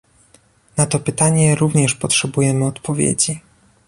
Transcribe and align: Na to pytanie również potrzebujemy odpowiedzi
Na 0.77 0.85
to 0.85 0.99
pytanie 0.99 1.55
również 1.55 1.95
potrzebujemy 1.95 2.65
odpowiedzi 2.65 3.39